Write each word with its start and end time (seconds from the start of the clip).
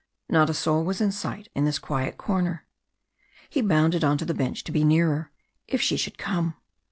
Not 0.27 0.49
a 0.49 0.53
soul 0.55 0.83
was 0.83 0.99
in 0.99 1.11
sight 1.11 1.49
in 1.53 1.65
this 1.65 1.77
quiet 1.77 2.17
corner. 2.17 2.65
He 3.51 3.61
bounded 3.61 4.03
on 4.03 4.17
to 4.17 4.25
the 4.25 4.33
bench 4.33 4.63
to 4.63 4.71
be 4.71 4.83
nearer 4.83 5.29
if 5.67 5.79
she 5.79 5.95
should 5.95 6.17
come. 6.17 6.55